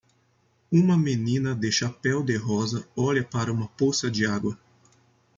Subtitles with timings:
[0.71, 4.57] Uma menina de chapéu-de-rosa olha para uma poça de água.